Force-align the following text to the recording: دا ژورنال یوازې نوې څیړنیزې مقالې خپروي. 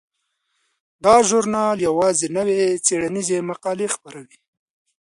دا 1.03 1.15
ژورنال 1.27 1.77
یوازې 1.87 2.27
نوې 2.37 2.61
څیړنیزې 2.85 3.37
مقالې 3.49 3.87
خپروي. 3.95 4.37